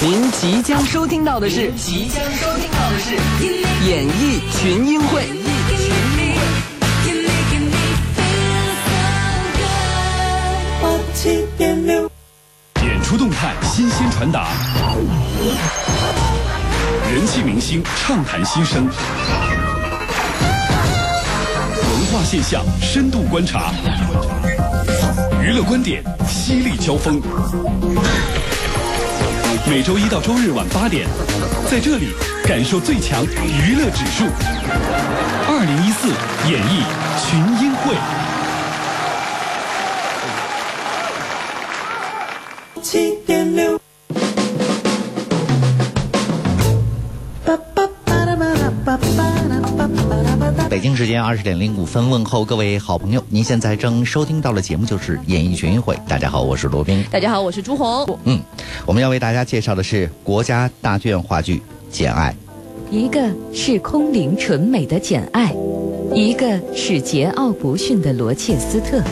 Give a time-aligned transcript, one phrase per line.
[0.00, 3.16] 您即将收听到的是，即将收听到的是
[3.88, 5.26] 演艺群英会。
[12.84, 14.50] 演出动态新鲜传达，
[17.12, 18.92] 人气明星畅谈心声，文
[22.12, 23.72] 化现象深度观察，
[25.42, 27.20] 娱乐观点犀利交锋。
[29.68, 31.06] 每周一到周日晚八点，
[31.70, 32.08] 在这里
[32.44, 34.24] 感受最强娱乐指数。
[35.46, 36.08] 二零一四
[36.50, 36.82] 演绎
[37.28, 38.27] 群英会。
[51.08, 53.24] 间二十点零五分，问候各位好朋友。
[53.30, 55.98] 您现在正收听到的节目就是演艺群英会。
[56.06, 57.02] 大家好，我是罗宾。
[57.10, 58.18] 大家好，我是朱红。
[58.24, 58.38] 嗯，
[58.84, 61.56] 我们要为大家介绍的是国家大剧院话剧
[61.90, 62.34] 《简爱》。
[62.94, 65.50] 一个是空灵纯美的简爱，
[66.14, 69.02] 一个是桀骜不驯的罗切斯特。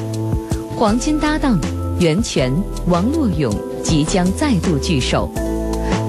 [0.76, 1.58] 黄金搭档
[1.98, 2.52] 袁泉、
[2.88, 3.50] 王洛勇
[3.82, 5.32] 即将再度聚首。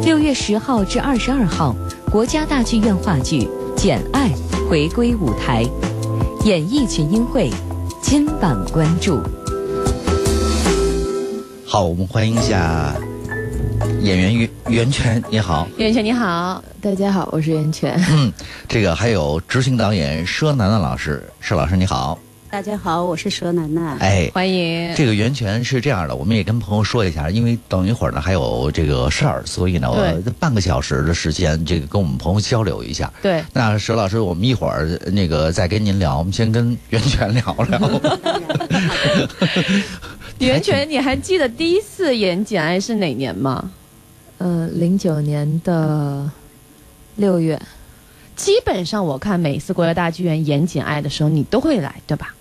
[0.04, 1.74] 六月十号至二十二号，
[2.12, 3.44] 国家大剧院话剧
[3.78, 4.30] 《简爱》
[4.70, 5.64] 回归舞台，
[6.44, 7.50] 演艺群英会
[8.02, 9.18] 金榜关注。
[11.66, 12.94] 好，我们欢迎一下
[14.02, 15.66] 演员袁袁泉，你好。
[15.78, 17.98] 袁泉你好，大家好，我是袁泉。
[18.12, 18.30] 嗯，
[18.68, 22.20] 这个还有执行导演佘楠楠老师，佘老师你好。
[22.50, 23.98] 大家好，我是佘楠楠。
[24.00, 24.96] 哎，欢迎。
[24.96, 33.12] 这个袁泉是这样的，我们也跟朋友说一下，因为等一会儿呢还有这个事儿，所以呢，我半个小时的时间，这个跟我们朋友交流一下。
[33.22, 33.44] 对。
[33.52, 38.02] 那佘老师，我们一会儿那个再跟您聊，我们先跟袁泉聊聊。
[40.40, 43.70] 袁泉，你还记得第一次演《简爱》是哪年吗？
[44.38, 46.32] 呃，零九年的
[47.18, 47.62] 六月。
[48.38, 52.34] 基本上我看每次国家大剧院演《简爱》的时候，你都会来，对吧？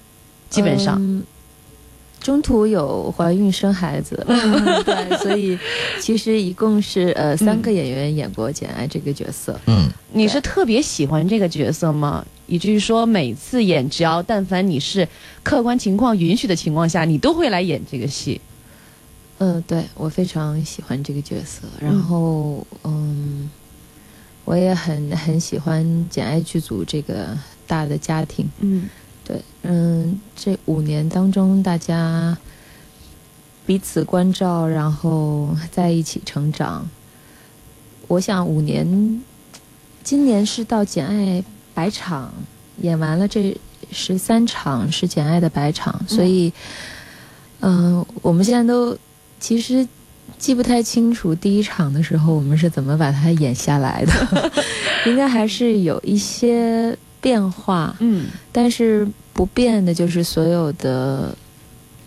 [0.51, 0.97] 基本上。
[1.01, 1.23] 嗯、
[2.21, 4.17] 中途有怀孕生孩子，
[4.85, 5.59] 对，所以
[6.01, 9.59] 其实一共是呃三个演员演过《简爱》这个角色。
[9.67, 12.25] 嗯，你是特别喜欢这个角色吗？
[12.47, 15.07] 以至于说每次演，只要但凡你是
[15.43, 18.41] 客观情况允许的情况下，你都会来演这个戏。
[19.39, 23.51] 嗯，对我非常喜欢这个角色，然后嗯。
[24.45, 27.37] 我也很很喜欢《简爱》剧组这个
[27.67, 28.89] 大的家庭，嗯，
[29.27, 32.39] 对，嗯，这五年当中，大家
[33.67, 36.89] 彼此关照，然后在一起成长。
[38.07, 39.23] 我想五年，
[40.05, 41.43] 今年是到《简爱》
[41.75, 42.33] 百场
[42.83, 43.57] 演完了，这
[43.91, 46.53] 十三场是《简爱》的百场，所以，
[47.61, 48.97] 嗯，我们现在都
[49.41, 49.87] 其实。
[50.39, 54.53] 记不太清楚第一场的时候我们是怎么把它演下来的，
[55.07, 56.95] 应该还是有一些
[57.27, 61.37] 变化，嗯，但是不变的就是所有的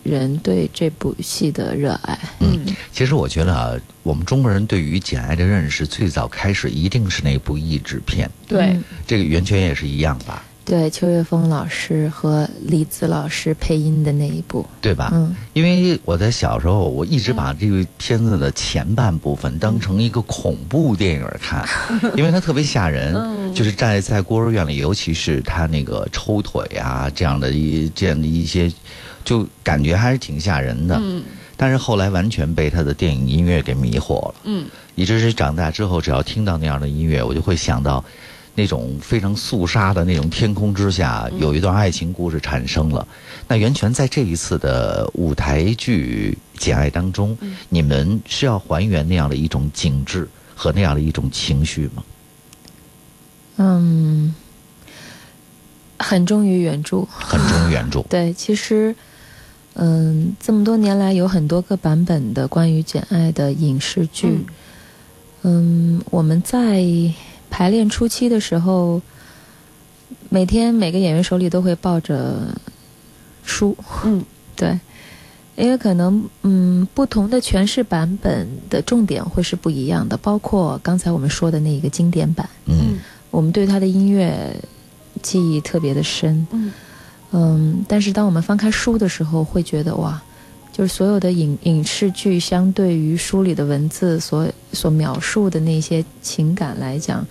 [0.02, 2.18] 人对这部戏的热爱。
[2.38, 10.42] 嗯，其实我觉得啊，我们中国人对于《简爱》的认识最早开始一定是那部译制片，对，这个袁泉也是一样吧。
[10.70, 15.10] 对，邱岳峰老师和李子老师配音的那一部，对吧？
[15.12, 21.68] 嗯，因为我在小时候，我一直把这个片子的前半部分当成一个恐怖电影看，
[22.14, 28.72] 因为它特别吓人，就是在在孤儿院里，尤其是他那个抽腿啊这样的一这样的一些，
[29.24, 30.96] 就感觉还是挺吓人的。
[31.02, 31.20] 嗯，
[31.56, 34.34] 但是后来完全被他的电影音乐给迷惑了。
[34.44, 38.04] 嗯，以致是长大之后，只要听到那样的音乐，我就会想到。
[38.54, 43.06] 那种非常肃杀的那种天空之下，有一段爱情故事产生了。
[43.46, 47.36] 那袁泉在这一次的舞台剧《简爱》当中，
[47.68, 52.04] 你们是要还原那样的一种景致和那样的一种情绪吗？
[53.56, 54.34] 嗯，
[55.98, 58.02] 很忠于原著，很忠于原著。
[58.10, 58.94] 对，其实，
[59.74, 64.44] 嗯，这么多年来有很多个版本的关于《简爱》的影视剧。
[65.42, 66.84] 嗯，我们在。
[67.50, 69.02] 排练初期的时候，
[70.28, 72.56] 每天每个演员手里都会抱着
[73.44, 73.76] 书。
[74.04, 74.24] 嗯，
[74.56, 74.78] 对，
[75.56, 82.48] 因为可能嗯不同的诠释版本的重点会是不一样的，包括刚才我们说的那一个经典版。
[82.66, 82.98] 嗯，
[83.30, 84.56] 我们对他的音乐
[85.20, 86.46] 记忆特别的深。
[86.52, 86.72] 嗯，
[87.32, 90.22] 嗯，但是当我们翻开书的时候，会觉得哇。
[90.72, 97.26] 就是所有的影影视剧，相对于书里的文字所所描述的那些情感来讲，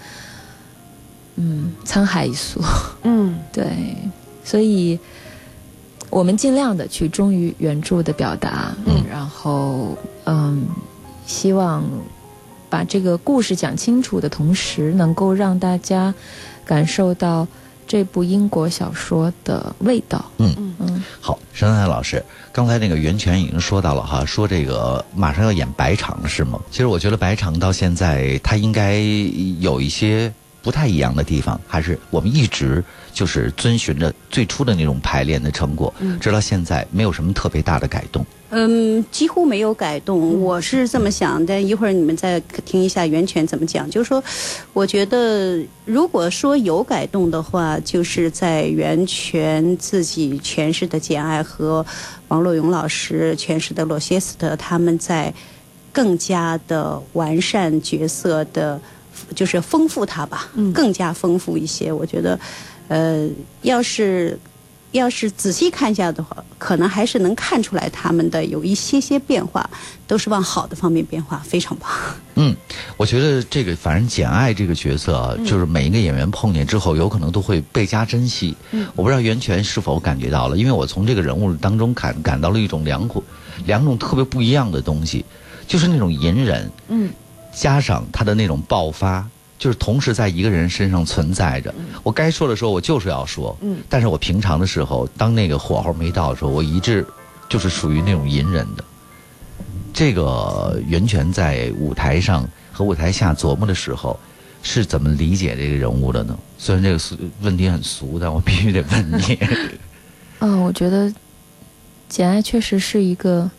[1.36, 2.62] 嗯，沧海一粟。
[3.04, 3.96] 嗯， 对，
[4.44, 5.00] 所以
[6.10, 10.68] 我们尽量的去忠于原著的表达，嗯，然后嗯，
[11.26, 11.84] 希望
[12.70, 16.14] 把这个故事讲清楚的同时，能够让大家
[16.66, 17.48] 感受到
[17.90, 20.24] 这部英国小说的味道。
[20.38, 26.60] 嗯嗯好，沈海老师，刚才那个袁泉已经说到了哈，说这个马上要演白场是吗？
[26.70, 29.00] 其实我觉得白场到现在他应该
[29.60, 30.32] 有一些
[30.70, 38.24] 不太一样的地方，还是我们一直就是遵循着最初的那种排练的成果，直到现在没有什么特别大的改动。
[38.52, 41.68] 嗯，几乎没有改动，我是这么想但。
[41.68, 43.90] 一会儿你们再听一下袁泉怎么讲。
[43.90, 44.24] 就是说，
[44.72, 51.84] 我觉得如果说有改动的话，就是在袁泉自己诠释的《简爱》和
[52.28, 55.34] 王洛勇老师诠释的罗歇斯特，他们在
[55.92, 58.80] 更加的完善角色的，
[59.36, 61.92] 就是丰富它吧，更加丰富一些。
[61.92, 62.40] 我觉得，
[62.88, 63.28] 呃，
[63.62, 64.38] 要是。
[64.92, 69.70] 要是仔细看一下的话，可能还是能看出来他们的有一些些变化，
[70.08, 71.88] 都是往好的方面变化，非常棒。
[72.34, 72.56] 嗯，
[72.98, 78.58] 我觉得这个反正简爱这个角色啊，就是每一个演员碰见之后，有可能都会倍加珍惜。
[78.72, 83.24] 嗯，我不知道袁泉是否感觉到了，因为我从这个人物当中感感到了一种两股
[83.66, 85.24] 两种特别不一样的东西，
[85.68, 87.12] 就是那种隐忍，嗯，
[87.60, 89.28] 加上他的那种爆发。
[89.60, 97.06] 就是同时在一个人身上存在着，我该说的时候我就是要说，嗯，但是我平常的时候，当那个火候没到的时候，我一致
[97.50, 98.84] 就是属于那种隐忍的。
[99.94, 104.18] 这个袁泉在舞台上和舞台下琢磨的时候，
[104.64, 106.40] 是怎么理解这个人物的呢？
[106.58, 109.38] 虽然这个俗问题很俗，但我必须得问你。
[110.40, 111.14] 嗯，我觉得
[112.08, 113.52] 简爱确实是一个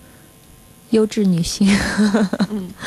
[0.91, 1.69] 优质女性。
[2.49, 2.71] 嗯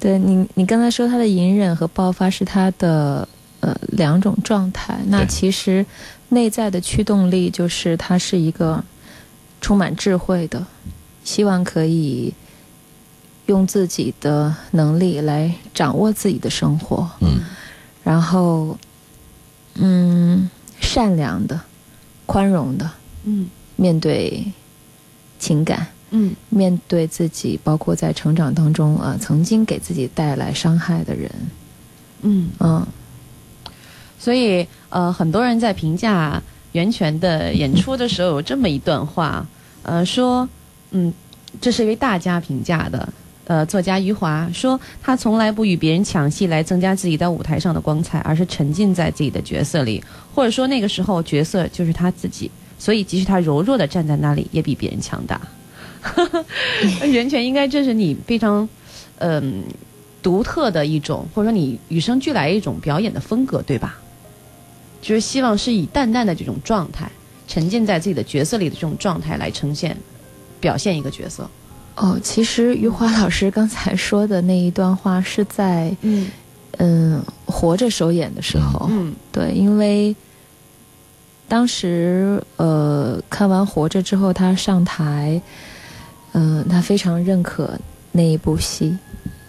[0.00, 3.28] 对你，你刚才说他的隐忍和爆发是他的
[3.60, 4.98] 呃两种状态。
[5.06, 5.84] 那其实
[6.28, 8.82] 内在的驱动力就是他是一个
[9.60, 10.64] 充满智慧的，
[11.24, 12.32] 希望可以
[13.46, 17.10] 用自己的能力来掌握自己的生活。
[17.20, 17.40] 嗯，
[18.04, 18.78] 然后
[19.74, 20.48] 嗯，
[20.80, 21.60] 善良的、
[22.24, 22.88] 宽容的
[23.24, 24.44] 嗯面对
[25.38, 25.88] 情感。
[26.10, 31.30] 嗯面对自己，包括在成长当中啊、呃曾经给自己带来伤害的人，
[32.22, 32.86] 嗯，嗯，
[34.18, 39.46] 所以呃，很多人在评价袁泉的演出的时候有这么一段话，
[39.82, 40.48] 呃，说
[40.90, 41.12] 嗯，
[41.60, 43.08] 这是一位大家评价的。
[43.48, 50.04] 呃，作家余华说，他从来不与别人抢戏来增加自己在舞台上的光彩，而是沉浸在自己的角色里，
[50.34, 55.40] 或者说那个时候角色就是他自己，所以即使他柔弱的站在那里，也比别人强大。
[57.06, 58.68] 袁泉应该这是你非常
[59.18, 59.64] 嗯、
[60.22, 63.98] 独特的一种，或者说你与生俱来一种表演的风格，对吧？
[65.00, 67.10] 就是希望是以淡淡的这种状态，
[67.46, 69.96] 沉浸在自己的角色里的这种状态来呈现、
[70.60, 71.48] 表现一个角色。
[71.96, 76.28] 哦，其实余华老师刚才说的那一段话是在嗯
[76.76, 80.14] 嗯活着首演的时候，嗯对，因为
[81.48, 85.40] 当时呃看完《活着》之后，他上台，
[86.32, 87.78] 嗯、他非常认可
[88.12, 88.96] 那一部戏，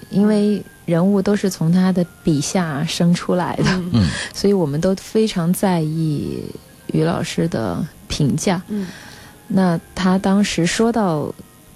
[0.10, 4.08] 因为人物都是从他的笔下生出来的，嗯。
[4.34, 6.44] 所以我们都非常在意
[6.94, 8.62] 于老师的评价。
[8.70, 8.88] 嗯。
[9.48, 11.24] 那他当时说到《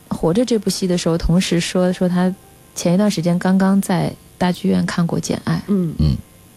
[0.08, 2.34] 活着》这部戏的时候，同时说说他
[2.76, 5.94] 前一段时间刚刚在大剧院看过《简爱》，嗯。
[6.00, 6.16] 嗯。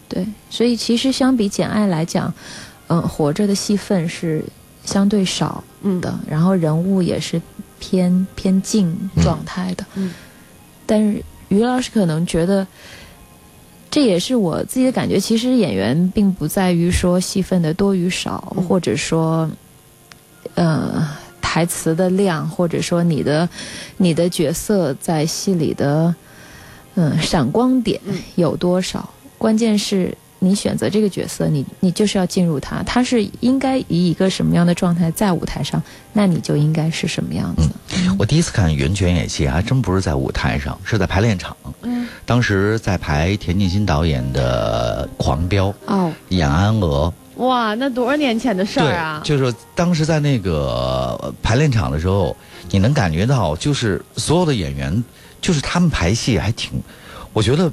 [0.09, 2.33] 对，所以其实相比《简爱》来讲，
[2.87, 4.43] 嗯、活着》的戏份是
[4.85, 5.99] 相对少嗯。
[5.99, 7.41] 的，然后人物也是
[7.79, 9.85] 偏偏静状态的。
[9.95, 10.13] 嗯
[10.85, 12.65] 但是于老师可能觉得，
[13.91, 15.19] 这也是我自己的感觉。
[15.19, 19.49] 其实演员并不在于说戏份的多与少，嗯或者说，
[20.55, 21.05] 呃，
[21.41, 23.49] 台词的量，或者说你的
[23.97, 26.15] 你的角色在戏里的
[26.95, 29.09] 嗯闪光点嗯有多少。
[29.37, 35.81] 关键是你选择这个角色，你你就是要进入他，他是应该以一个什么样的状态在舞台上，
[36.13, 37.69] 那你就应该是什么样子。
[38.17, 41.55] 我第一次看袁泉演戏，还真不是在舞台上，是在排练场。
[41.81, 47.13] 嗯当时在排田沁鑫导演的《狂飙》，哦，演安娥。
[47.35, 49.21] 哇，那多少年前的事儿啊！
[49.23, 52.35] 就是当时在那个呃排练场的时候，
[52.71, 55.03] 你能感觉到，就是所有的演员，
[55.39, 56.81] 就是他们排戏还挺，
[57.33, 57.71] 我觉得。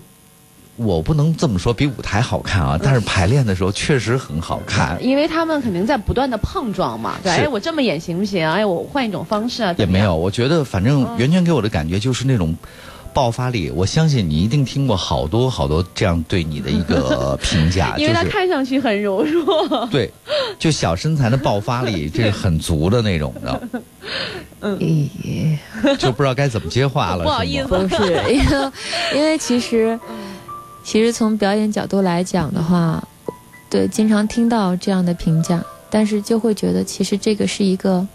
[0.76, 4.98] 我不能这么说，比舞台好看啊，但是排练的时候确实很好看。
[5.00, 8.48] 因为他们肯定在不断的碰撞嘛，对，哎，我这么演行不行？
[8.48, 12.56] 哎，我换一种方式啊，也没有，我觉得反正袁泉给我的感觉就是那种
[13.12, 19.86] 爆发力，我相信你一定听过好多好多这样对你的一个 评价， 因为他就是看上去很柔弱。
[19.92, 20.10] 对，
[20.58, 23.62] 就小身材的爆发力， 这是很足的那种的，
[24.60, 25.56] 咦，
[25.96, 27.22] 就不知道该怎么接话了。
[27.22, 28.72] 不好意思不是，因为
[29.14, 29.96] 因为其实
[30.84, 33.02] 其实从表演角度来讲的话，
[33.70, 38.06] 对，经常听到这样的评价，但是就会觉得其实这个是一个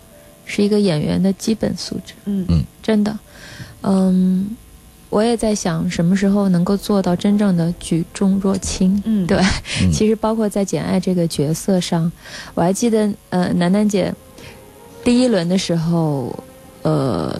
[0.45, 2.45] 是一个演员的基本素质，嗯。
[2.47, 2.63] 嗯。
[2.81, 3.19] 真的，
[3.81, 4.55] 嗯，
[5.09, 9.27] 我也在想什么时候能够做到真正的举重若轻，嗯。
[9.27, 9.37] 对，
[9.81, 9.91] 嗯。
[9.91, 12.11] 其实包括在简爱这个角色上，
[12.53, 14.13] 我还记得，呃，楠楠姐
[15.03, 16.37] 第一轮的时候，
[16.83, 17.39] 呃，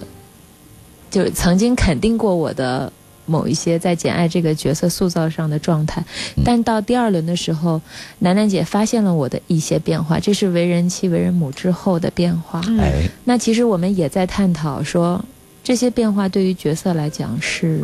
[1.09, 2.91] 就曾经肯定过我的
[3.29, 6.01] 某一些在简爱这个角色塑造上的状态，
[6.35, 7.79] 嗯但到第二轮的时候，
[8.19, 12.61] 楠楠姐发现了我的一些变化，这是为人妻、为人母之后的变化。
[12.67, 15.23] 嗯哎，那其实我们也在探讨说，
[15.63, 17.81] 这些变化对于角色来讲是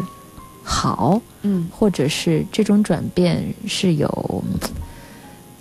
[0.63, 4.59] 好，嗯或者是这种转变是有嗯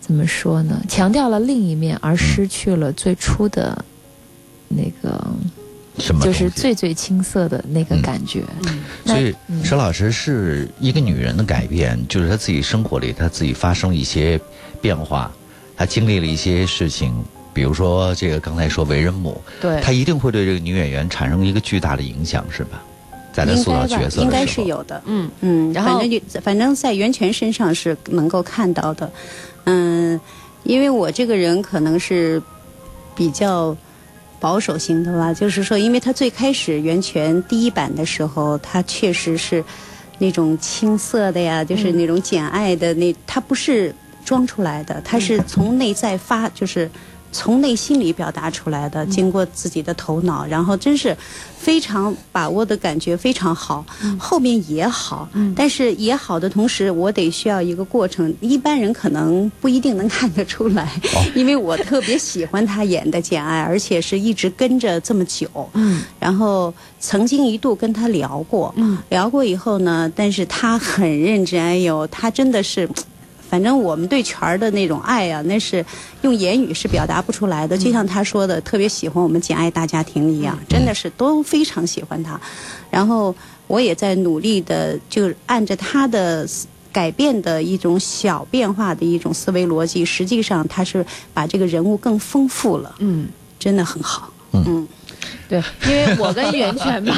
[0.01, 0.83] 怎么说呢？
[0.89, 3.85] 强调了另一面，而失去了最初的
[4.69, 5.27] 那个，
[5.99, 8.43] 什么就是最最青涩的那个感觉。
[8.67, 14.41] 嗯所以嗯佘老师是一个女人的改变，就是她自己生活里她自己发生一些
[14.81, 15.31] 变化，
[15.77, 17.15] 她经历了一些事情，
[17.53, 22.83] 比如说这个刚才说为人母，对，她一定会对这个女演员产生一个巨大的影响，是吧？
[23.33, 25.03] 在她塑造角色的时候，应该是有的。
[25.07, 29.11] 嗯嗯，然后反正就反正在袁泉身上是能够看到的，
[29.65, 30.19] 嗯，
[30.63, 32.41] 因为我这个人可能是
[33.15, 33.77] 比较
[34.45, 39.65] 保守型的吧，就是说，因为他最开始源泉第一版的时候，他确实是
[40.19, 46.91] 那种青涩的呀，就是那种简爱的那，他不是装出来的，他是从内在发，就是。
[47.35, 51.15] 从内心里表达出来的，经过自己的头脑，然后真是
[51.59, 53.85] 非常把握的感觉非常好，
[54.17, 60.89] 后面也好，但是也好的同时，我得需要一个过程，一般人可能不一定能看得出来，
[61.35, 66.03] 因为我特别喜欢他演的简爱，而且是一直跟着这么久，嗯。
[66.21, 68.97] 然后曾经一度跟他聊过，嗯。
[69.09, 72.89] 聊过以后呢，但是他很认真，哎呦，他真的是。
[73.55, 75.87] 反正我们对权儿的那种爱啊，那是
[76.23, 77.79] 用言语是表达不出来的。
[77.79, 82.41] 就像他说的，特别喜欢我们《简爱大家庭》一样，真的是都非常喜欢他。
[82.91, 83.33] 然后
[83.69, 86.45] 我也在努力的，就按着他的
[86.91, 93.29] 改变的一种小变化的一种思维逻辑，实际上他是把这个人物更丰富了，嗯。
[93.57, 94.31] 真的很好。
[94.53, 94.89] 嗯嗯
[95.49, 97.15] 对，因为我跟袁泉吧，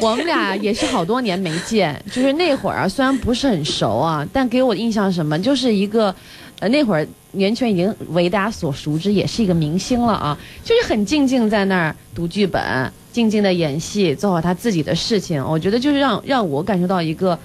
[0.00, 6.14] 我们俩也是好多年没见，就是那会儿啊，虽然不是很熟啊，但给我印象什么，就是一个，
[6.60, 12.62] 呃，那会儿袁泉已经为大家所熟知，也是一个明星了啊，就是很静静在那儿读剧本，
[13.12, 15.44] 静静的演戏，做好他自己的事情。
[15.44, 17.38] 我觉得就是让让我感受到一个，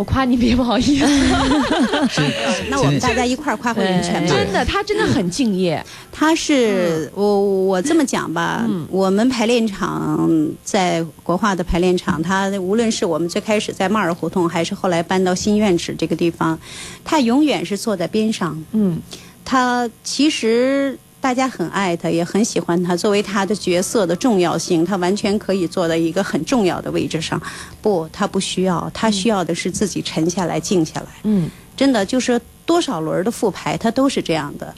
[0.00, 1.04] 我夸你别不好意思，
[2.70, 4.34] 那我们大家一块儿夸回袁泉吧。
[4.34, 5.84] 真的，他真的很敬业。
[6.10, 10.26] 他是、我我这么讲吧，我们排练场
[10.64, 16.58] 在国画的排练场，他无论是我们最开始在马尔胡同，还是后来搬到新院址这个地方，
[17.04, 18.58] 他永远是坐在边上。
[18.72, 18.98] 嗯
[19.44, 22.96] 他其实大家很爱他，也很喜欢他。
[22.96, 27.40] 作为他的角色的重要性，他完全可以坐在一个很重要的位置上。
[27.82, 31.06] 不，他不需要，他需要的是自己沉下来、静下来。
[31.24, 34.74] 嗯真的就是多少轮的复排，他都是这样的，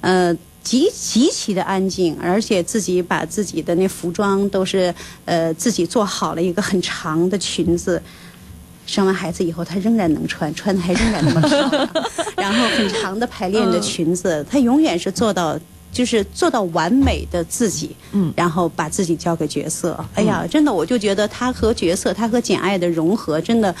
[0.00, 0.32] 呃，
[0.62, 8.00] 极极其的安静，而且自己把自己的那服装都是呃自己做好了一个很长的裙子。
[8.86, 11.88] 生完孩子以后，她仍然能穿，穿的还仍然那么漂亮。
[12.36, 15.58] 然后很长的排练的裙子，她永远是做到，
[15.94, 17.96] 就是做到完美的自己。
[18.12, 20.04] 嗯然后把自己交给角色。
[20.14, 23.74] 哎呀，真的，我就觉得他和角色，他和简爱的融合，真的，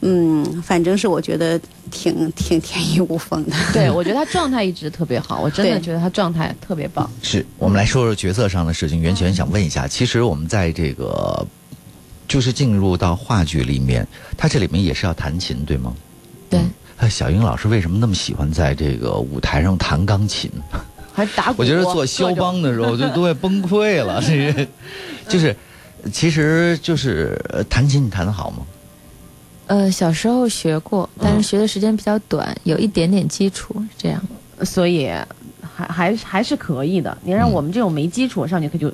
[0.00, 1.60] 嗯，反正是我觉得
[1.90, 3.56] 挺挺天衣无缝的。
[3.72, 7.08] 对，我觉得他状态一直特别好，我真的觉得他状态特别棒。
[7.22, 9.00] 是我们来说说角色上的事情。
[9.00, 11.46] 袁泉想问一下，其实我们在这个
[12.26, 15.94] 就是进入到话剧里面，他这里面也是要弹琴，对吗？
[16.50, 16.70] 对嗯。
[16.96, 20.50] 哎小英老师为什么那么喜欢在这个舞台上弹钢琴？
[21.14, 24.66] 还打鼓，我觉得做肖邦的时候就都快崩溃了， 这个
[25.28, 25.54] 就是，
[26.12, 28.58] 其实就是呃弹琴，你弹得好吗？
[29.66, 34.20] 呃，小时候学过，但嗯是学的时间比较短，有一点点基础，这样。
[34.62, 35.08] 所以
[35.74, 37.16] 还还还是可以的。
[37.22, 38.92] 你让嗯我们这种没基础上去，可就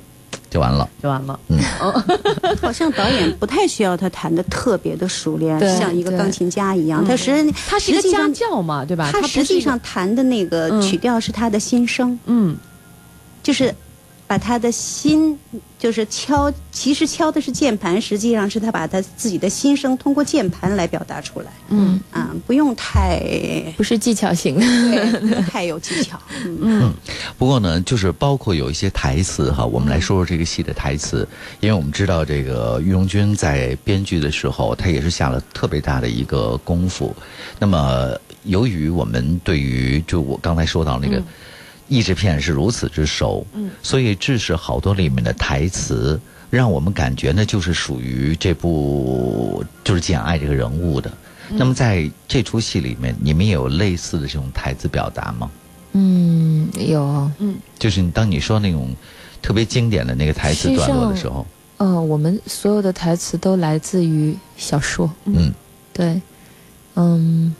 [0.51, 0.87] 就完了。
[1.01, 1.39] 就完了。
[1.47, 1.57] 嗯
[2.61, 7.03] 好像导演不太需要他弹的特别的熟练，像一个钢琴家一样。
[7.03, 7.31] 嗯他实
[7.67, 9.09] 他是一个家实际上教嘛，对吧？
[9.11, 12.55] 他实际上弹的那个嗯曲调是他的心声，嗯
[13.41, 13.73] 就是。
[14.31, 15.37] 把他的心
[15.77, 21.51] 就是敲，其实敲的是键盘，实际上是他把他自己的心声通过键盘来表达出来。
[21.67, 23.19] 嗯，啊，不用太
[23.75, 24.61] 不是技巧型的。
[24.61, 26.17] 对，太有技巧。
[26.47, 26.93] 嗯，
[27.37, 31.27] 不过呢，就是包括有一些台词哈，我们来说说这个戏的台词，
[31.59, 37.13] 因为我们知道这个于荣军在编剧的时候，他也是下了特别大的一个功夫。
[37.59, 41.21] 那么，由于我们对于就我刚才说到那个
[41.91, 46.17] 译制片是如此之熟，嗯，所以致使好多里面的台词，
[46.49, 51.11] 让我们感觉呢，就是属于这部就是简爱这个人物的。
[51.49, 55.51] 那么在这出戏里面，你们也有类似的这种台词表达吗？
[55.91, 57.29] 嗯，有。
[57.39, 58.95] 嗯就是你当你说那种
[59.41, 61.45] 特别经典的那个台词段落的时候，
[61.75, 65.11] 呃，我们所有的台词都来自于小说。
[65.25, 65.53] 嗯，
[65.91, 66.21] 对，
[66.95, 67.53] 嗯，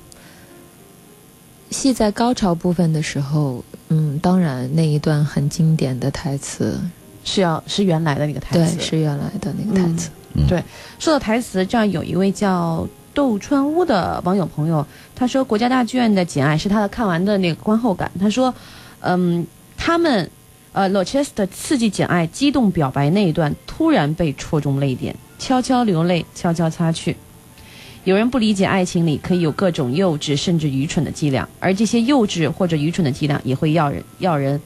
[1.69, 3.61] 戏在高潮部分的时候，
[3.93, 6.79] 嗯，当然那一段很经典的台词，
[7.25, 8.81] 是要是原来的那个台对，词。
[8.81, 10.10] 是原来的那个台词。
[10.33, 10.63] 嗯对
[10.98, 18.10] 说到台词，这样有一位叫窦川屋的网友朋友，他说国家大剧院的《简爱》是他的看完的那个观后感。
[18.17, 18.53] 他说，
[19.01, 19.45] 嗯，
[19.75, 20.29] 他们
[20.71, 27.17] 呃 l o c h e s t 刺激简爱激动表白那一段，突然被戳中泪点，悄悄流泪，悄悄擦去。
[28.03, 34.60] 有人不理解爱情里可以有各种幼稚甚至愚蠢的伎俩，而这些幼稚或者愚蠢的伎俩也会要人要人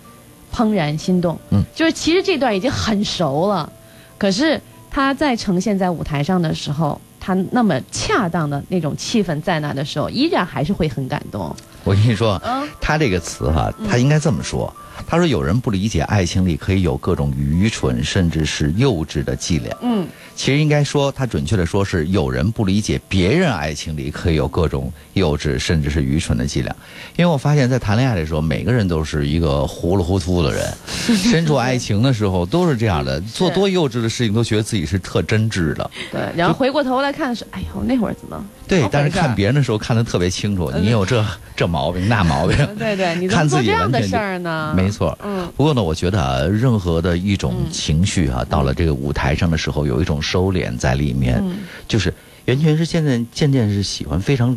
[0.53, 1.37] 怦然心动。
[1.49, 3.69] 嗯，就是其实这段已经很熟了，
[4.17, 11.53] 可是他在呈现在舞台上的时候，他那么恰当的那种气氛在那的时候，依然还是会很感动。
[11.83, 14.73] 我跟你说，嗯他这个词哈，他应该这么说。
[15.07, 26.75] 他说：“有人不理解爱情里可以有各种愚蠢甚至是幼稚的伎俩。”嗯，其实应该说，他准确的说是有人不理解别人爱情里可以有各种幼稚甚至是愚蠢的伎俩。
[27.15, 30.73] 因为我发现，在谈恋爱的时候，每个人都是一个糊里糊涂的人，
[31.17, 35.89] 身处爱情的时候都是这样的，做多幼稚的事情都觉得自己是特真挚的。
[36.11, 38.43] 对，然后回过头来看的是，哎呦，那会儿怎么？
[38.67, 41.23] 对但是看别人的时候看得特别清楚，你有这
[41.55, 42.57] 这毛病那毛病。
[42.79, 44.73] 对对，你怎么看自己做这样的事儿呢？
[44.75, 45.51] 没错，嗯。
[45.55, 51.39] 不过呢，我觉得啊，任何的一种情绪啊，到了这个舞台上的时候，有一种收敛在里面。
[51.43, 51.59] 嗯。
[51.87, 52.13] 就是
[52.45, 54.55] 袁泉是现在渐渐是喜欢非常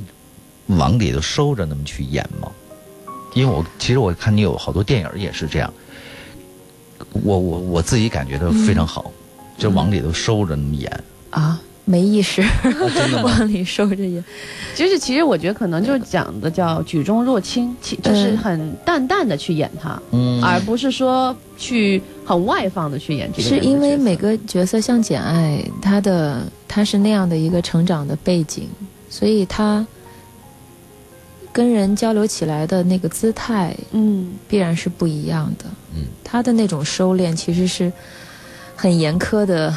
[0.66, 2.50] 往里头收着那么去演吗？
[3.34, 5.72] 因为我其实我看你有好多电影也是这样，
[7.12, 9.12] 我我我自己感觉到非常好，
[9.56, 11.04] 就往里头收着那么演。
[11.30, 14.22] 啊，没意识，真的 往里收着演。
[14.76, 20.42] 就是其实我觉得可能就是讲的叫举重若轻，其就是嗯很淡淡的去演他，嗯。
[20.44, 28.68] 而不是说去很外放的去演这个是因为每个角色像简爱，她的她是那样的一个成长的背景，
[29.08, 29.84] 所以她
[31.50, 34.34] 跟人交流起来的那个姿态嗯。
[34.46, 35.64] 必然是不一样的。
[35.96, 37.90] 嗯，她的那种收敛其实是
[38.76, 39.74] 很严苛的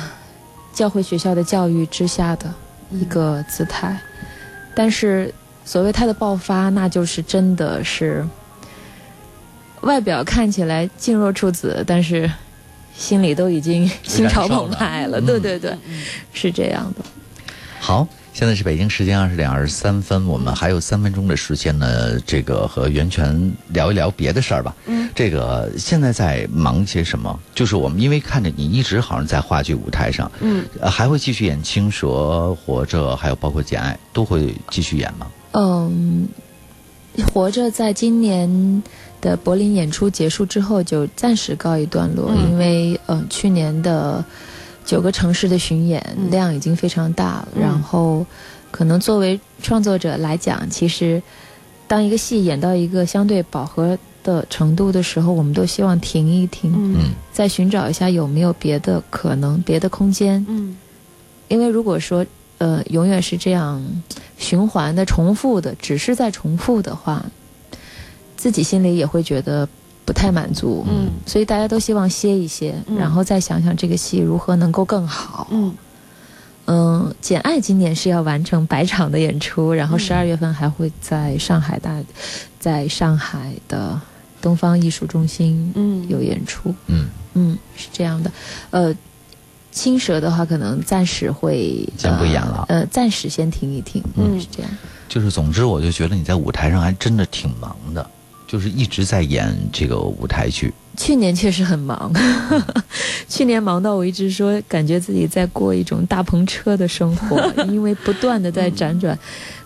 [0.73, 2.53] 教会学校的教育之下的
[2.91, 3.99] 一个姿态，
[4.73, 5.33] 但是
[5.65, 8.25] 所谓他的爆发，那就是真的是
[9.81, 12.29] 外表看起来静若处子，但是
[12.95, 15.19] 心里都已经 心潮澎湃了。
[15.21, 16.03] 对对对，嗯。
[16.33, 17.03] 是这样的。
[17.79, 24.73] 好，现在是北京时间二十点二十三分，我们还有三分钟的时间呢，这个和袁泉聊一聊别的事儿吧。
[24.85, 27.37] 嗯，这个现在在忙些什么？
[27.53, 32.07] 就是我们因为看着你一直好像在话剧舞台上，嗯，呃，还会继续演《青蛇》
[32.55, 35.27] 《活着》，还有包括《简爱》，都会继续演吗？
[35.51, 36.27] 嗯，
[37.33, 38.81] 活着在今年
[39.19, 44.23] 的柏林演出结束之后就暂时告一段落，嗯因为呃去年的
[44.85, 46.29] 九个城市的巡演嗯。
[46.29, 47.61] 量已经非常大了，嗯。
[47.61, 48.25] 然后
[48.71, 51.21] 可能作为创作者来讲，其实
[51.87, 56.95] 当一个戏演到一个相对饱和的程度的时候，我们都希望停一停，嗯。
[56.99, 57.11] 嗯。
[57.31, 60.45] 再寻找一下有没有别的可能、别的空间。
[60.47, 60.77] 嗯。
[61.47, 62.25] 因为如果说
[62.59, 63.83] 呃永远是这样
[64.37, 67.25] 循环的、重复的，只是在重复的话，
[68.37, 69.67] 自己心里也会觉得
[70.11, 70.85] 不太满足。
[70.89, 71.09] 嗯。
[71.25, 72.97] 所以大家都希望歇一歇，嗯。
[72.97, 75.47] 然后再想想这个戏如何能够更好。
[75.51, 75.73] 嗯。
[76.65, 79.99] 嗯，《简爱》今年是要完成百场的演出，然后嗯。
[79.99, 81.97] 十二月份还会在上海大，
[82.59, 83.99] 在上海的
[84.41, 86.07] 东方艺术中心嗯。
[86.09, 86.73] 有演出。
[86.87, 88.31] 嗯，嗯，是这样的，
[88.69, 88.93] 呃，
[89.71, 92.65] 青蛇的话可能暂时会先不演了。
[92.67, 94.39] 呃，呃暂时先停一停，嗯。
[94.39, 94.71] 是这样。
[95.09, 98.09] 就是总之，我就觉得你在舞台上还真的挺忙的，
[98.51, 100.73] 就是一直在演这个舞台剧。
[100.97, 102.11] 去年确实很忙，
[103.29, 109.17] 去年忙到我一直说，感觉自己在过一种大篷车的生活， 因为不断的在辗转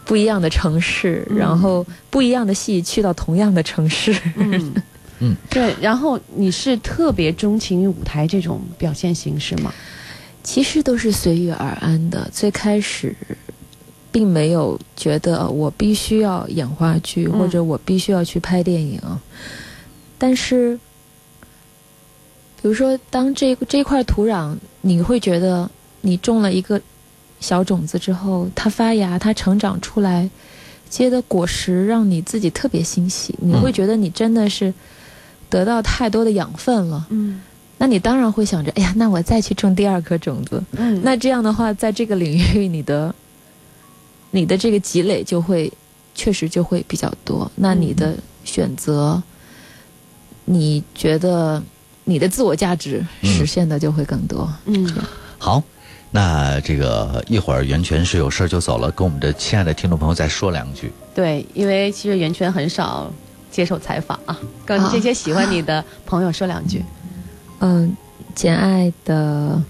[0.05, 4.15] 不一样的城市，嗯然后不一样的戏去到同样的城市。
[4.35, 4.73] 嗯，
[5.19, 5.73] 嗯，对。
[5.81, 9.73] 然后你是特别钟情于舞台这种表现形式吗？
[10.43, 12.29] 其实都是随遇而安的。
[12.31, 13.15] 最开始，
[14.15, 18.97] 并没有觉得我必须要演话剧，嗯或者我必须要去拍电影。
[20.17, 20.79] 但是，
[22.61, 26.79] 比如说，当这这块土壤，你会觉得你种了一个
[27.41, 30.29] 小种子之后，它发芽，它成长出来，
[30.89, 33.35] 结的果实让你自己特别欣喜。
[33.41, 34.73] 你会觉得你真的是
[35.49, 37.05] 得到太多的养分了。
[37.09, 37.41] 嗯
[37.77, 40.63] 那你当然会想着，哎呀，那我再去种第二颗种子。
[40.77, 43.13] 嗯那这样的话，在这个领域，你的
[44.35, 45.71] 你的这个积累就会
[46.13, 47.49] 确实就会比较多。
[47.55, 49.23] 那你的选择，
[50.43, 51.63] 你觉得
[52.03, 54.51] 你的自我价值实现的就会更多。
[54.65, 54.85] 嗯
[55.37, 55.63] 好，
[56.11, 60.91] 那这个一会儿袁泉是有事儿就走了，跟我们的亲爱的听众朋友再说两句。
[61.13, 63.09] 对，因为其实袁泉很少
[63.49, 66.83] 接受采访啊，跟这些喜欢你的朋友说两句。
[67.59, 67.95] 嗯，
[68.35, 69.61] 《简爱》的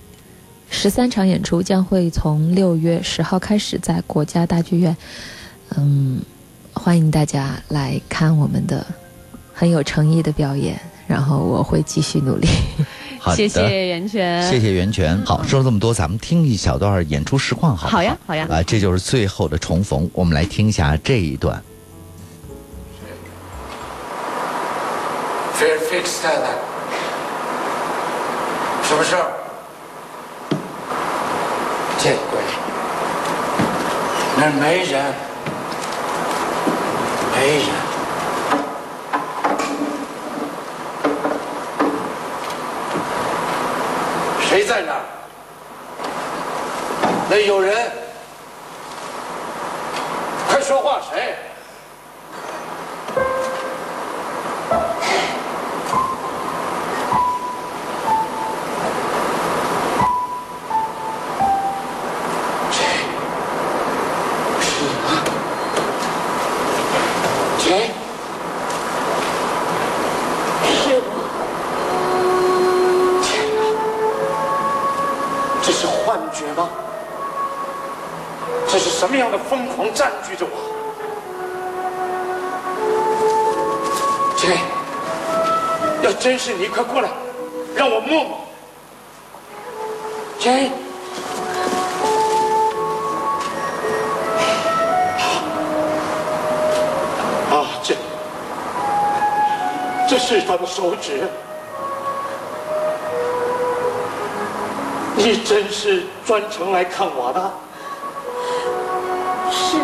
[0.70, 4.96] 十三场演出将会从六月十号开始在国家大剧院。
[5.78, 6.22] 嗯，
[6.74, 8.86] 欢迎大家来看我们的
[9.54, 12.48] 很有诚意的表演，然后我会继续努力。
[13.20, 15.20] 好，谢谢袁泉，谢谢袁泉。
[15.26, 17.98] 好，说了这么多，咱们听一小段演出实况好不好？
[17.98, 21.60] 好呀好呀啊，这就是最后的重逢，我们来听一下这一段。
[25.58, 26.54] Fair fix 太太，
[28.84, 29.32] 什么事儿？
[32.06, 32.40] 见鬼！
[34.38, 35.04] 那没人，
[37.34, 37.66] 没人。
[44.48, 45.02] 谁在那儿？
[47.28, 47.85] 那有人？
[75.66, 76.70] 这是幻觉吗？
[78.68, 80.52] 这是什么样的疯狂占据着我？
[84.38, 84.58] 谁？
[86.04, 87.10] 要真是你，快过来，
[87.76, 88.38] 让我摸摸。
[90.40, 90.70] 谁？
[97.50, 97.96] 啊，这
[100.08, 101.28] 这是他的手指。
[105.18, 107.52] 你真是专程来看我的？
[109.52, 109.78] 是。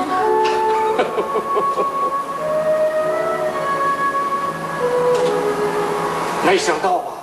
[6.45, 7.13] 没想到吧，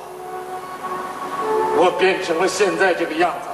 [1.77, 3.49] 我变成了现在这个样子。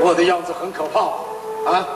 [0.00, 1.00] 我的样子很可怕
[1.70, 1.86] 啊！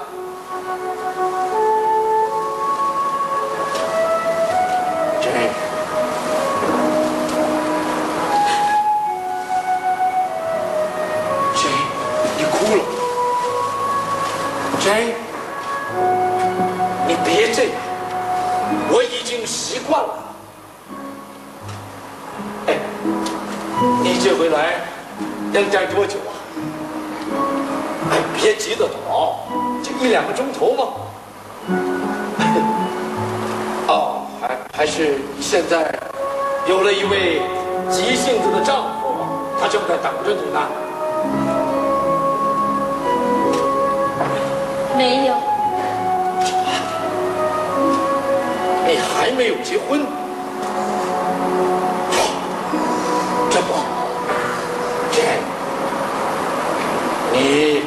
[57.33, 57.83] 你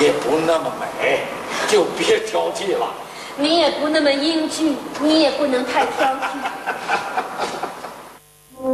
[0.00, 1.20] 也不那么美，
[1.68, 2.86] 就别挑剔了。
[3.36, 6.20] 你也不那么英俊，你也不能太挑剔。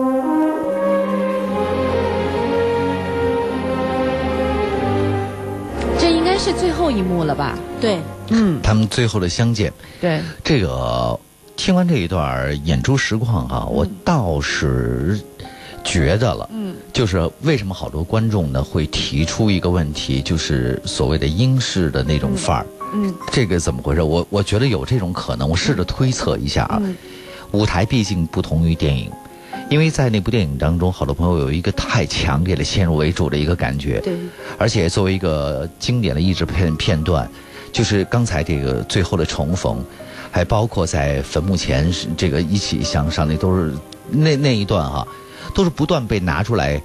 [5.98, 7.56] 这应该是最后一幕了吧？
[7.80, 11.18] 对，嗯，他们最后的相见，对，这个
[11.56, 15.20] 听完这一段演出实况哈、我倒是
[15.84, 24.02] 觉得了，嗯，就是为什么好多观众呢会提出一个问题，就是所谓的英式的那种范儿，嗯，这个怎么回事？
[24.02, 26.78] 我我觉得有这种可能，我试着推测一下啊。
[26.82, 26.96] 嗯。
[27.52, 29.10] 舞台毕竟不同于电影，
[29.68, 34.14] 因为在那部电影当中，好多朋友有一个太强烈的先入为主的一个感觉，对，
[34.56, 37.28] 而且作为一个经典的译制片片段，
[37.72, 39.84] 就是刚才这个最后的重逢，
[40.30, 43.74] 还包括在坟墓前是这个一起向上，那都是
[44.08, 45.04] 那那一段哈、
[45.50, 46.80] 都是不断被拿出来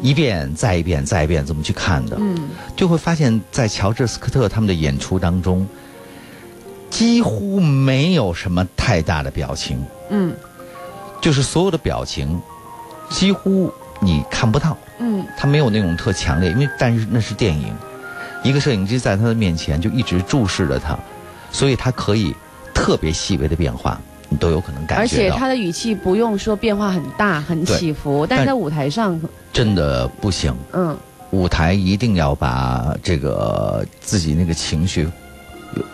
[0.00, 2.16] 一遍再一遍再一遍这么去看的。
[2.18, 5.66] 嗯，就会发现，在乔治斯科特他们的演出当中，
[6.90, 10.34] 几乎没有什么太大的表情，嗯。
[11.20, 12.42] 就是所有的表情
[13.08, 15.24] 几乎你看不到，嗯。
[15.38, 17.72] 他没有那种特强烈，因为但是那是电影，
[18.42, 20.98] 一个摄影机在他的面前就一直注视着他，
[21.52, 22.34] 所以他可以
[22.74, 24.00] 特别细微的变化，
[24.32, 25.30] 你都有可能感觉而且。
[25.30, 29.20] 他的语气不用说变化很大、很起伏，但是在舞台上，
[29.52, 30.96] 真的不行，嗯，
[31.30, 35.08] 舞台一定要把这个自己那个情绪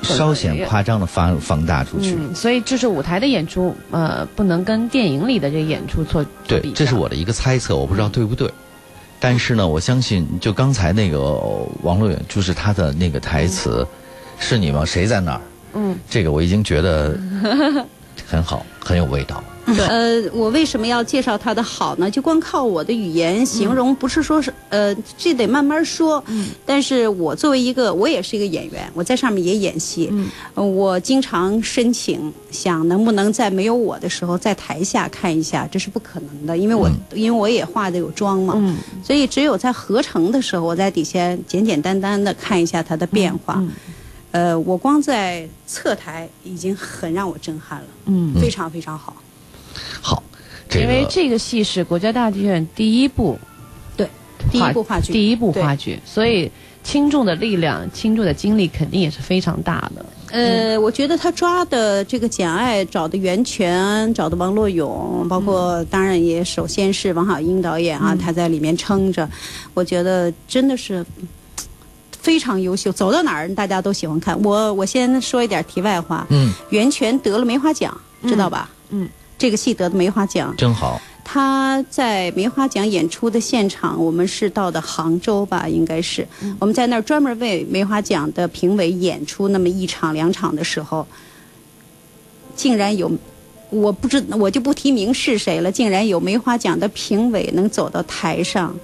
[0.03, 2.17] 稍显夸张的放放大出去。
[2.19, 8.51] 嗯，所以就是舞台的演出，呃，不能跟电影里的这个演出做做对比，这是我的一个猜测，我不知道对不对。
[9.21, 11.41] 但是呢，我相信，就刚才那个
[11.83, 13.87] 王洛远，就是他的那个台词，
[14.39, 14.85] 是你吗？
[14.85, 15.41] 谁在那儿？
[15.75, 17.19] 嗯，这个我已经觉得
[18.31, 19.43] 很好，很有味道。
[19.67, 22.11] 呃，我为什么要介绍它的好呢？
[22.11, 26.23] 就光靠我的语言形容，不是说是呃，这得慢慢说。
[26.29, 30.11] 嗯但是我作为一个，我也是一个演员，我在上面也演戏。
[30.55, 38.55] 呃我经常申请，想能不能在没有我的时候，在台下看一下，这是不可能的，因为我、因为我也化的有妆嘛。
[38.57, 43.57] 嗯所以只有在合成的时候，我在底下简简单单的看一下它的变化。
[43.59, 43.71] 嗯
[44.31, 49.17] 呃，我光在侧台已经很让我震撼了，嗯，非常非常好。
[50.03, 50.23] 好，
[50.69, 53.39] 这因为这个戏是国家大剧院第一部
[53.97, 54.07] 对，
[54.51, 56.51] 第一部话剧，第一部话剧，所以
[56.85, 60.05] 轻重的力量、轻重的精力肯定也是非常大的。
[60.31, 69.27] 呃，我觉得他抓的这个简爱，找的袁泉，找的王洛勇，包括当然也首先是王小英导演啊，他在里面撑着，
[69.73, 71.03] 我觉得真的是。
[72.29, 74.39] 非常优秀，走到哪儿大家都喜欢看。
[74.45, 78.69] 我我先说一点题外话，嗯，袁泉得了梅花奖，知道吧？
[78.91, 81.01] 嗯，这个戏得的梅花奖，真好。
[81.25, 91.07] 他在梅花奖演出的现场，我们是到的杭州吧，应该是、我们在那儿专门为梅花奖的评委演出那么一场两场的时候，
[92.55, 93.11] 竟然有，
[93.71, 98.77] 我不知我就不提名是谁了，竟然有梅花奖的评委能走到台上，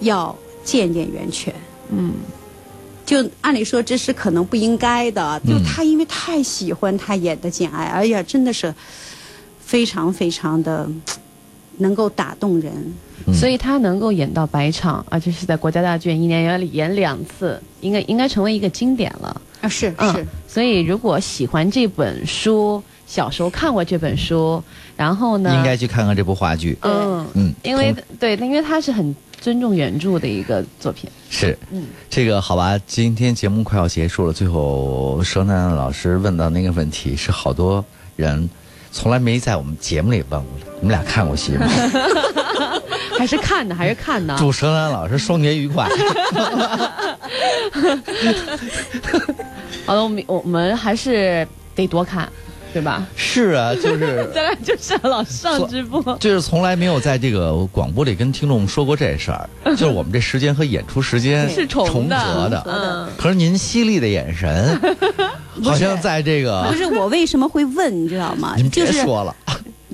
[0.00, 1.54] 要见见袁泉。
[1.90, 2.12] 嗯，
[3.06, 8.74] 就按理说这是可能不应该的，就嗯他因为太喜欢他演的简爱，哎呀，真的是
[9.64, 10.86] 非常非常的
[11.78, 12.72] 能够打动人。
[12.74, 19.40] 嗯所以他能够演到百场，而且是在国家大剧院一年要演两次，应该应该成为一个经典了。
[19.60, 24.62] 啊，是嗯是，所以如果喜欢这本书，小时候看过这本书，
[24.96, 26.76] 然后呢，应该去看看这部话剧。
[26.82, 31.10] 嗯嗯，因为对，因为他是很尊重原著的一个作品。
[31.28, 37.84] 是，嗯这个好吧，今天节目快要结束了，最后佘楠楠老师问到那个问题，是好多
[38.16, 38.48] 人
[38.90, 40.66] 从来没在我们节目里问过的。
[40.80, 41.66] 你们俩看过戏吗？
[43.18, 44.36] 还是看的，还是看的。
[44.38, 45.88] 祝佘楠老师双节愉快。
[49.86, 52.30] 好了，我们我们还是得多看，
[52.76, 53.06] 对吧？
[53.16, 56.02] 是啊，就是 咱俩就是老上直播。
[56.20, 62.62] 就是从来没有在这个广播里跟听众说过这事儿， 就是我们这时间和演出时间是重合的。
[62.66, 64.78] 嗯可是您犀利的眼神，
[65.64, 68.52] 好像在这个不是我为什么会问，你知道吗？
[68.58, 69.45] 您别说了，就是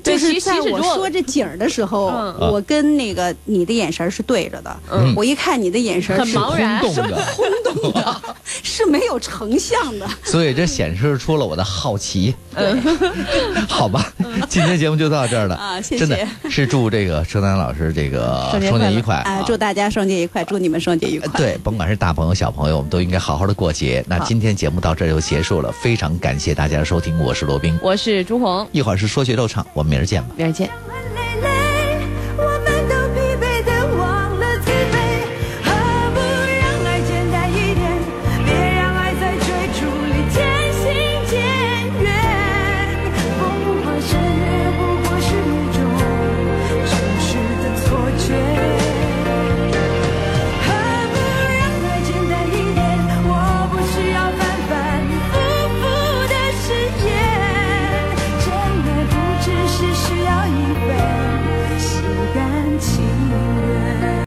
[0.03, 4.75] 对其实如果在我说这景儿的时候，嗯我跟那个你的眼神是对着的。
[4.91, 8.21] 嗯我一看你的眼神很是茫然 空洞的，
[8.63, 10.07] 是没有成像的。
[10.23, 12.35] 所以这显示出了我的好奇。
[13.67, 14.13] 好吧，
[14.47, 19.43] 今天节目就到这儿了啊谢谢真的是祝这个佘楠老师这个双节愉快哎啊，！
[19.45, 21.27] 祝大家双节愉快，祝你们双节愉快。
[21.35, 24.03] 对，甭管是大朋友小朋友，我们都应该好好的过节。
[24.07, 27.77] 那今天节目到这儿就结束了，非常感谢大家的收听，我是罗宾。
[27.81, 30.33] 我是朱红，一会儿是说学逗唱，我们明儿见吧。
[30.35, 30.67] 明儿见。